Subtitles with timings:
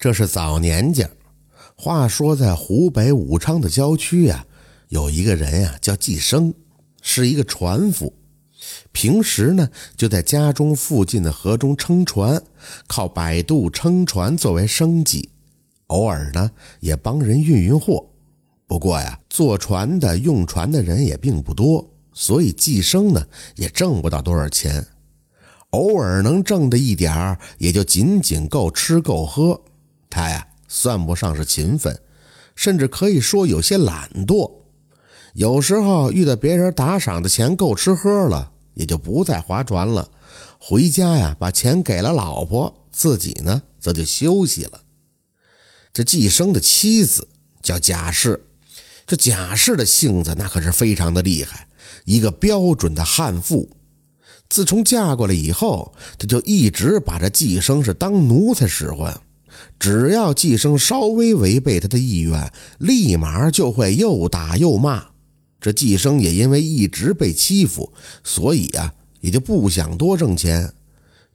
[0.00, 1.10] 这是早年间。
[1.76, 4.46] 话说在湖北武昌的郊区呀，
[4.88, 6.54] 有一个人呀叫季生，
[7.02, 8.10] 是一个船夫。
[8.92, 9.68] 平时呢
[9.98, 12.42] 就在家中附近的河中撑船，
[12.86, 15.28] 靠摆渡撑船作为生计。
[15.88, 18.06] 偶尔呢也帮人运运货。
[18.66, 23.22] 不过呀，坐船的用船的人也并不多，所以季生呢
[23.54, 24.82] 也挣不到多少钱。
[25.70, 29.60] 偶尔能挣的一点儿，也就仅仅够吃够喝。
[30.10, 31.98] 他呀，算不上是勤奋，
[32.54, 34.50] 甚至可以说有些懒惰。
[35.34, 40.10] 有时候遇到别人打赏的钱够吃喝了，也就不再划船了，
[40.58, 44.80] 回家呀，把钱给了老婆，自己呢，则就休息了。
[45.92, 47.28] 这季生的妻子
[47.62, 48.44] 叫贾氏，
[49.06, 51.68] 这贾氏的性子那可是非常的厉害，
[52.04, 53.70] 一个标准的悍妇。
[54.48, 59.20] 自从嫁过来以后，她就一直把这季生是当奴才使唤。
[59.78, 65.06] 只要季生稍微违背他的意愿，立马就会又打又骂。
[65.60, 67.92] 这季生也因为一直被欺负，
[68.24, 70.72] 所以啊，也就不想多挣钱。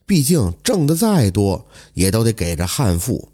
[0.06, 3.30] 毕竟挣的再多，也都得给这悍妇。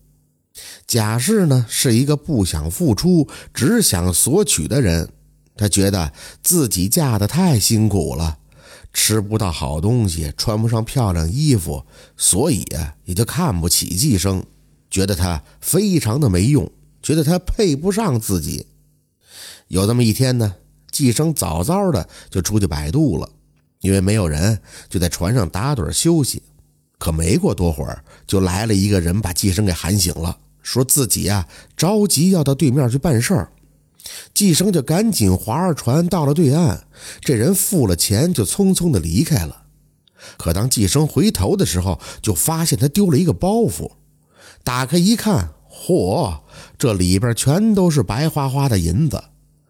[0.85, 5.09] 贾氏呢，是一个不想付出、只想索取的人。
[5.55, 8.37] 他觉得自己嫁的太辛苦了。
[8.93, 11.85] 吃不到好东西，穿不上漂亮衣服，
[12.17, 12.65] 所以，
[13.05, 14.43] 也就看不起季生，
[14.91, 16.69] 觉得他非常的没用，
[17.01, 18.67] 觉得他配不上自己。
[19.69, 20.53] 有这么一天呢，
[20.91, 23.29] 季生早早的就出去摆渡了，
[23.79, 26.43] 因为没有人，就在船上打盹休息。
[26.99, 33.51] 可没过多会儿，就来了一个人，把季生给喊醒了，说自己啊着急要到对面去办事儿。
[34.33, 36.85] 季生就赶紧划着船到了对岸，
[37.21, 39.63] 这人付了钱就匆匆的离开了。
[40.37, 43.89] 可当季生回头的时候，就发现他丢了一个包袱。
[44.63, 46.39] 打开一看，嚯，
[46.77, 49.23] 这里边全都是白花花的银子。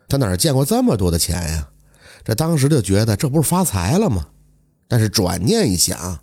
[0.07, 1.69] 他哪见过这么多的钱呀？
[2.23, 4.27] 这当时就觉得这不是发财了吗？
[4.87, 6.20] 但是转念一想，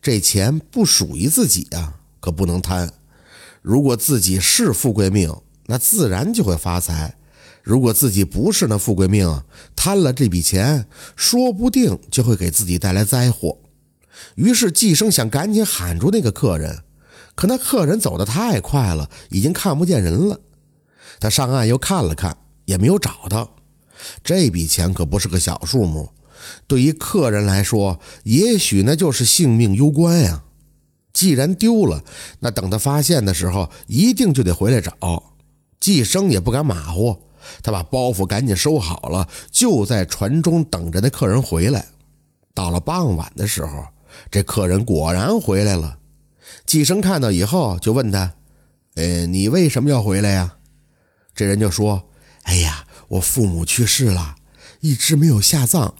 [0.00, 2.92] 这钱不属于自己啊，可不能贪。
[3.60, 5.34] 如果自己是富贵命，
[5.66, 7.16] 那自然就会发财。
[7.62, 9.42] 如果自己不是那富贵命，
[9.74, 13.58] 贪了这笔钱，说不定就会给自己带来灾祸。
[14.36, 16.83] 于是季生想赶紧喊住那个客人，
[17.34, 20.40] 可那客人走得太快了，已经看不见人了。
[21.20, 23.56] 他上岸又看了看，也没有找到。
[24.22, 26.10] 这笔钱可不是个小数目，
[26.66, 30.44] 对于客人来说，也许那就是性命攸关呀。
[31.12, 32.02] 既然丢了，
[32.40, 35.22] 那等他发现的时候，一定就得回来找。
[35.78, 37.16] 季生也不敢马虎。
[37.62, 41.86] 他把包袱赶紧收好了，就在船中等着那客人回来。
[42.54, 43.84] 到了傍晚的时候，
[44.30, 45.98] 这客人果然回来了。
[46.66, 48.34] 季生看到以后，就问他
[48.96, 50.56] ：“呃，你为什么要回来呀？”
[51.34, 52.08] 这人就说
[52.44, 54.36] ：“哎呀，我父母去世了，
[54.80, 55.94] 一直没有下葬。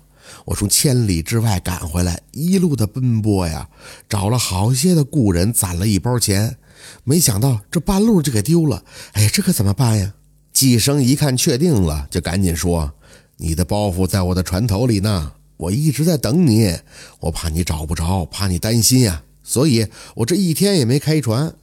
[0.46, 3.68] 我从千里之外赶回来，一路的奔波呀，
[4.08, 6.56] 找了好些的故人，攒了一包钱，
[7.04, 8.84] 没想到这半路就给丢了。
[9.12, 10.14] 哎呀，这可怎么办呀？”
[10.54, 12.92] 季生一看确定了，就赶紧说
[13.38, 16.78] ：“你的包袱在我的船头里呢，我一直在等你。
[17.18, 21.54] 我怕你找不着，怕你担心呀，所以我这一天也没开船。”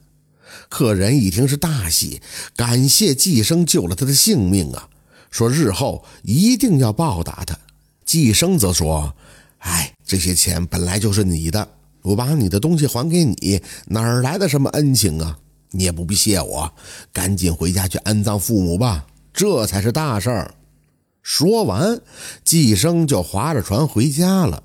[0.70, 2.22] 客人一听是大喜，
[2.56, 4.88] 感谢季生救了他的性命啊，
[5.30, 7.58] 说日后一定要报答他。
[8.06, 9.14] 季生则说
[9.60, 11.68] ：“哎，这些钱本来就是你的，
[12.02, 15.38] 我把你的东西还给你，哪来的什么恩情啊？”
[15.74, 16.74] 你也不必谢我，
[17.14, 20.54] 赶紧回家去安葬父母吧，这才是大事儿。
[21.24, 22.02] 说完，
[22.44, 24.64] 季生就划着船回家了。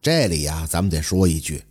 [0.00, 1.62] 这里呀，咱们得说一句：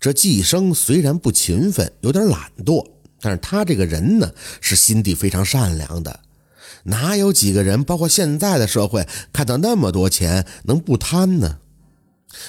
[0.00, 2.86] 这季生虽然不勤奋，有点懒惰，
[3.20, 6.20] 但是他这个人呢，是心地非常善良的。
[6.84, 11.58] 哪有几个人，包括现在的社会，看到那么多钱能不贪呢？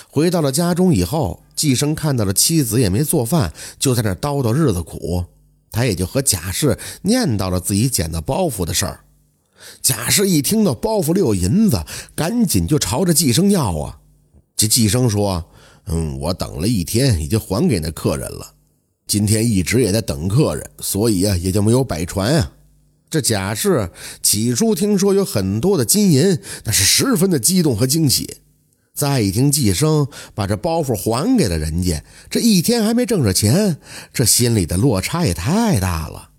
[0.10, 5.26] 回到了家中以后，季生看到了妻子也没做饭，就在那叨叨日子苦。
[5.72, 9.02] 他也就和贾氏念叨了自己捡到包袱的事儿。
[9.82, 11.84] 贾氏一听到包袱里有银子，
[12.16, 14.00] 赶紧就朝着季生要啊。
[14.56, 15.52] 这季生说
[15.88, 18.54] ：“嗯，我等了一天，已经还给那客人了。
[19.08, 22.52] 今天一直也在等客人，所以啊，也就没有摆船啊。”
[23.10, 23.90] 这贾氏
[24.22, 28.38] 起初听说有很多的金银，那是十分的激动和惊喜。
[28.94, 33.78] 再一听季生把这包袱还给了人家，这一天还没挣着钱，
[34.12, 36.32] 这心里的落差也太大了，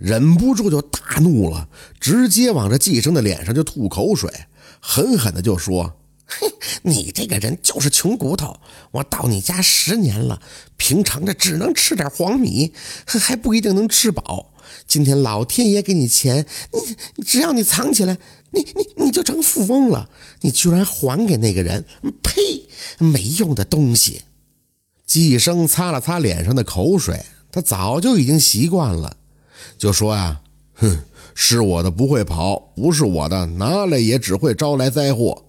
[0.00, 1.68] 忍不住就大怒了，
[2.00, 4.28] 直接往这季生的脸上就吐口水，
[4.80, 5.94] 狠狠的就说
[6.26, 6.52] ：“嘿，
[6.82, 8.58] 你这个人就是穷骨头！
[8.90, 10.42] 我到你家十年了，
[10.76, 12.72] 平常的只能吃点黄米，
[13.06, 14.52] 还不一定能吃饱。
[14.86, 16.44] 今天老天爷给你钱，
[17.14, 18.18] 你只要你藏起来，
[18.50, 20.10] 你你你就成富翁了。
[20.40, 21.84] 你居然还给那个人？
[22.22, 22.68] 呸！
[22.98, 24.22] 没用的东西！
[25.06, 29.16] 季生擦了擦脸上的口水，他早就已经习惯了，
[29.78, 30.40] 就说呀
[30.74, 35.44] ：“哼，是我的不会跑，不是我的拿来也只会招来灾祸。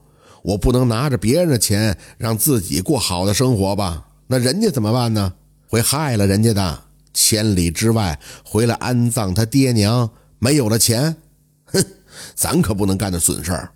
[0.48, 4.08] 我不能拿着别人的钱让自己过好的生活吧？
[4.28, 5.34] 那人家怎么办呢？
[5.68, 6.84] 会害了人家的。”
[7.14, 11.18] 千里之外回来安葬他爹娘，没有了钱，
[11.66, 11.84] 哼，
[12.36, 13.72] 咱可不能干这损事儿。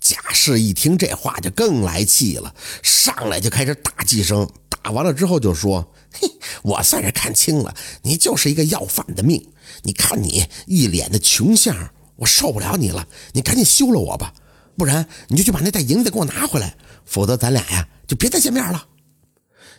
[0.00, 2.52] 贾氏一听这话就更来气了，
[2.82, 4.46] 上来就开始打季生。
[4.68, 6.28] 打完了之后就说：“嘿，
[6.62, 9.42] 我算是看清了，你就是一个要饭的命。
[9.84, 11.74] 你看你一脸的穷相，
[12.16, 13.06] 我受不了你了。
[13.32, 14.34] 你赶紧休了我吧，
[14.76, 18.86] 不然你就去把那袋银子给我拿回来，否则咱俩呀就别再见面了。”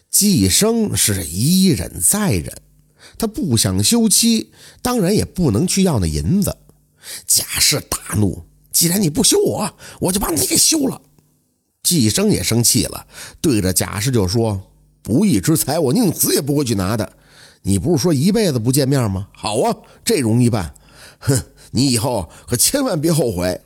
[0.09, 2.51] 季生是一忍再忍。
[3.17, 4.51] 他不想休妻，
[4.81, 6.55] 当然也不能去要那银子。
[7.27, 11.01] 贾氏大怒：“既然你不休我，我就把你给休了。”
[11.83, 13.05] 季生也生气了，
[13.39, 14.71] 对着贾氏就说
[15.03, 17.13] ：“不义之财，我宁死也不会去拿的。
[17.61, 19.27] 你不是说一辈子不见面吗？
[19.33, 20.73] 好啊，这容易办。
[21.19, 21.41] 哼，
[21.71, 23.61] 你以后可千万别后悔。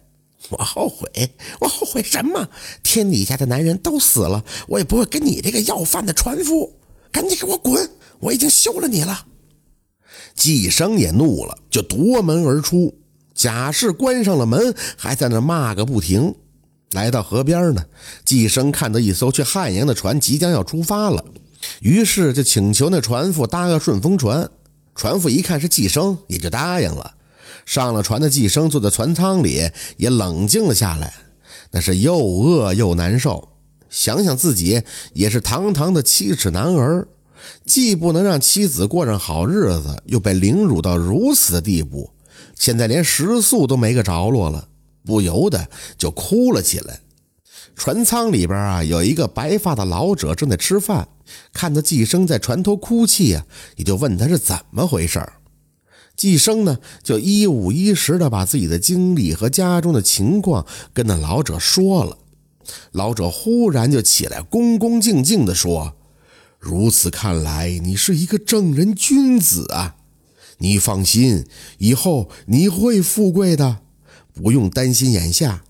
[0.49, 1.31] 我后悔？
[1.59, 2.49] 我后悔什么？
[2.83, 6.73] 天底下的男人都死了，我也不会跟你这个要饭的船夫。
[7.11, 7.89] 赶紧给我滚！
[8.19, 9.25] 我已经休了你了。”
[10.35, 12.95] 季生也怒了，就夺门而出。
[13.33, 16.35] 贾氏关上了门，还在那骂个不停。
[16.91, 17.85] 来到河边呢，
[18.25, 21.23] 季生看到一艘去汉阳的船即将要出发了，
[21.81, 24.49] 于是就请求那船夫搭个顺风船。
[24.95, 27.15] 船夫一看是季生，也就答应了。
[27.69, 31.13] 上了船的季生坐在船舱里，也冷静了下来。
[31.69, 33.47] 那是又饿又难受，
[33.91, 34.81] 想想自己
[35.13, 37.07] 也是堂堂的七尺男儿。
[37.67, 42.09] 既不能让妻子过上好日子，又被凌辱到如此的地步，
[42.55, 44.67] 现在连食宿都没个着落了，
[45.05, 46.99] 不由得就哭了起来。
[47.75, 51.07] 船舱里边啊，有一个白发的老者正在吃饭，
[51.53, 53.45] 看到季生在船头哭泣啊，
[53.75, 55.23] 也就问他是怎么回事
[56.19, 62.17] 季生呢，就一五一十的把自己的经历和家中的情况跟那老者说了。
[62.91, 65.93] 老者忽然就起来，恭恭敬敬地说。
[66.59, 69.95] 如此看来，你是一个正人君子啊！
[70.57, 71.45] 你放心，
[71.77, 73.77] 以后你会富贵的，
[74.33, 75.63] 不用担心眼下。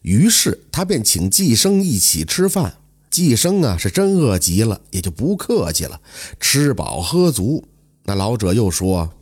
[0.00, 2.76] 于是他便请季生一起吃饭。
[3.10, 6.00] 季生啊，是真饿极了，也就不客气了，
[6.40, 7.66] 吃饱喝足。
[8.04, 9.12] 那老者又说：“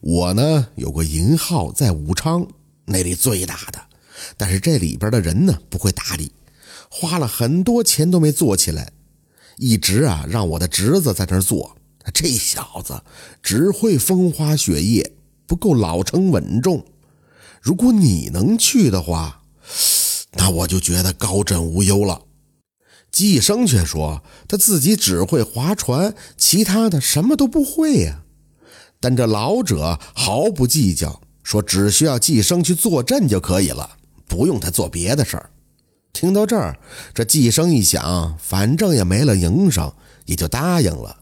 [0.00, 2.46] 我呢，有个银号在武昌，
[2.86, 3.80] 那里最大的，
[4.36, 6.32] 但是这里边的人呢，不会打理，
[6.88, 8.92] 花了很多钱都没做起来。”
[9.58, 11.76] 一直啊，让我的侄子在那儿做。
[12.14, 13.02] 这小子
[13.42, 15.12] 只会风花雪月，
[15.46, 16.82] 不够老成稳重。
[17.60, 19.42] 如果你能去的话，
[20.32, 22.22] 那我就觉得高枕无忧了。
[23.12, 28.22] 季生却说他自己只会划船，其他的什么都不会呀。
[29.00, 33.90] 但这老者毫不计较，说只需要季生去坐镇就可以了，
[34.28, 35.50] 不用他做别的事儿。
[36.12, 36.78] 听到这儿，
[37.14, 39.90] 这季生一想，反正也没了营生，
[40.26, 41.16] 也就答应了。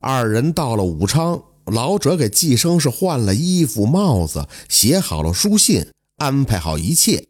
[0.00, 5.86] 二人到了武昌，老者给季生是换了衣服、帽子，写好了书信，
[6.18, 7.26] 安排好一切，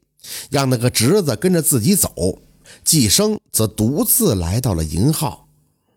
[0.50, 2.40] 让那个侄子跟着自己走。
[2.82, 5.46] 季生则独自来到了银号。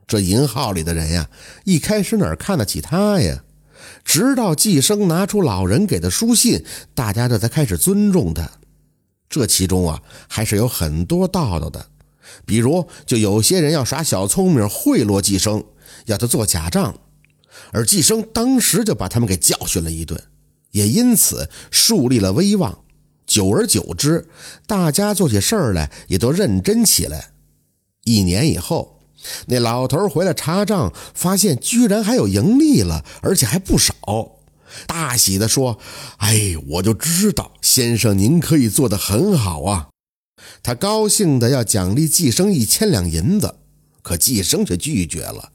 [0.05, 1.27] 这银号里的人呀，
[1.63, 3.43] 一开始哪看得起他呀？
[4.03, 8.49] 直到季生拿出老人给的书信，大家这才开始尊重他。
[9.29, 11.87] 这其中啊，还是有很多道道的，
[12.45, 15.63] 比如就有些人要耍小聪明贿赂季生，
[16.05, 16.97] 要他做假账，
[17.71, 20.21] 而季生当时就把他们给教训了一顿，
[20.71, 22.83] 也因此树立了威望。
[23.25, 24.29] 久而久之，
[24.65, 27.31] 大家做起事儿来也都认真起来。
[28.05, 28.96] 一年以后，
[29.47, 33.93] 那老头回来查账，发现居然还有盈利了，而且还不少。
[34.85, 35.79] 大喜地说
[36.19, 39.87] ：“哎，我就知道先生您可以做得很好啊！”
[40.61, 43.55] 他高兴的要奖励季生一千两银子，
[44.03, 45.51] 可季生却拒绝了。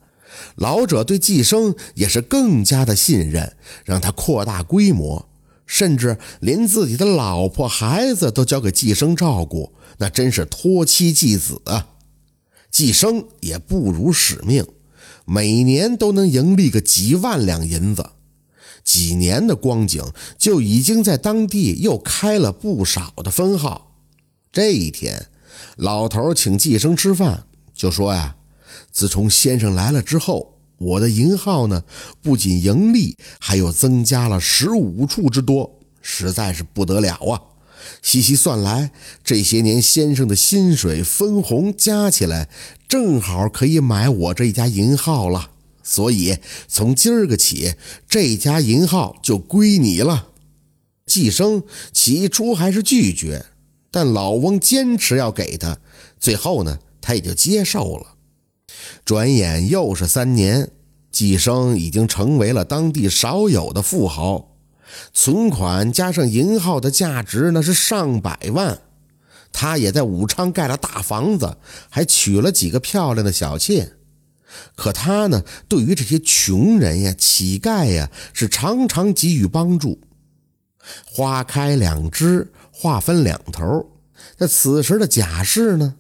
[0.57, 3.55] 老者对季生也是更加的信任，
[3.85, 5.29] 让他扩大规模，
[5.67, 11.87] 甚至连自己的老婆孩子都交给季生照顾，那真是托妻寄子啊！
[12.73, 14.67] 季生也不辱使命，
[15.27, 18.11] 每年都能盈利个几万两银子。
[18.83, 20.03] 几年的光景，
[20.37, 23.95] 就已经在当地又开了不少的分号。
[24.51, 25.27] 这一天，
[25.77, 28.35] 老头请季生吃饭，就说呀
[28.91, 31.85] ：“自从先生来了之后，我的银号呢，
[32.23, 37.41] 不仅盈利，还有增加了十五处之多，实在是不得了啊！
[38.03, 38.91] 细细算来，
[39.23, 42.49] 这些年先生的薪水分红加起来，
[42.89, 45.51] 正好可以买我这家银号了。
[45.83, 47.75] 所以从今儿个起，
[48.09, 50.29] 这家银号就归你了。”
[51.07, 51.63] 季生
[51.93, 53.47] 起初还是拒绝。
[53.95, 55.77] 但老翁坚持要给他，
[56.19, 58.15] 最后呢，他也就接受了。
[59.05, 60.71] 转眼又是三年，
[61.11, 64.52] 季生已经成为了当地少有的富豪，
[65.13, 68.79] 存款加上银号的价值那是上百万。
[69.53, 71.57] 他也在武昌盖了大房子，
[71.91, 73.93] 还娶了几个漂亮的小妾。
[74.75, 80.01] 可他呢，对于这些穷人呀、乞丐呀，是常常给予帮助。
[81.05, 82.51] 花开两枝。
[82.75, 83.87] 话分两头，
[84.39, 85.95] 那此时的贾氏呢，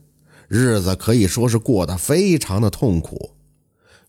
[0.49, 3.32] 日子可以说是过得非常的痛苦。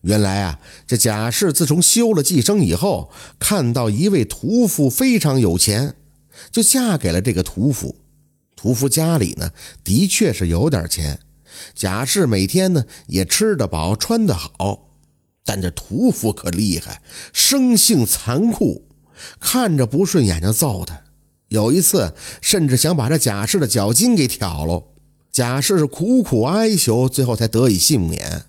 [0.04, 5.96] 原来啊，这贾氏自从休了寄生以后，看到一位屠夫非常有钱，
[6.52, 7.96] 就嫁给了这个屠夫。
[8.54, 9.50] 屠夫家里呢，
[9.82, 11.18] 的确是有点钱，
[11.74, 14.90] 贾氏每天呢也吃得饱，穿得好。
[15.42, 18.86] 但这屠夫可厉害，生性残酷，
[19.40, 21.00] 看着不顺眼就揍他。
[21.48, 24.84] 有一次，甚至想把这贾氏的脚筋给挑了。
[25.32, 28.44] 贾氏是苦苦哀求，最后才得以幸免。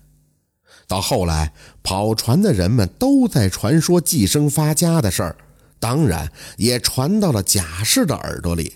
[0.86, 1.52] 到后来，
[1.82, 5.36] 跑船的人们都在传说寄生发家的事儿，
[5.78, 8.74] 当然也传到了贾氏的耳朵里。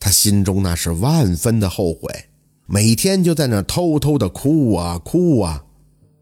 [0.00, 2.26] 他心中那是万分的后悔，
[2.66, 5.64] 每天就在那偷偷的哭啊哭啊。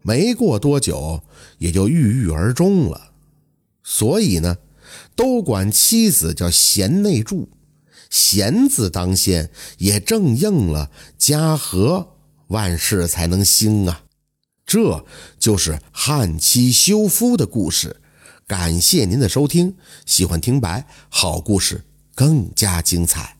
[0.01, 1.21] 没过多久，
[1.57, 3.11] 也就郁郁而终了。
[3.83, 4.57] 所以呢。
[5.15, 7.49] 都管妻子叫贤内助，
[8.09, 12.09] 贤字当先，也正应了家和
[12.47, 14.03] 万事才能兴啊！
[14.73, 15.05] 这
[15.37, 17.97] 就是汉妻修夫的故事。
[18.47, 21.83] 感谢您的收听，喜欢听白好故事
[22.15, 23.32] 更加精彩。